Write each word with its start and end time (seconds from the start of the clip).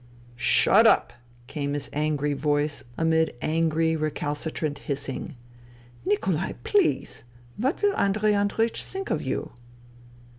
"Shut 0.35 0.87
up!" 0.87 1.13
came 1.45 1.73
his 1.73 1.87
angry 1.93 2.33
voice 2.33 2.83
amid 2.97 3.35
angry, 3.39 3.95
recalcitrant 3.95 4.79
hissing." 4.79 5.35
Nikolai! 6.07 6.53
Please! 6.63 7.23
What 7.55 7.83
will 7.83 7.95
Andrei 7.95 8.31
Andreiech 8.33 8.81
think 8.83 9.11
of 9.11 9.21
you 9.21 9.51